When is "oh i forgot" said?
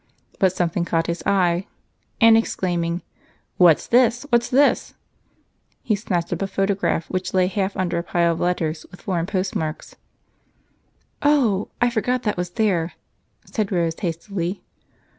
11.21-12.23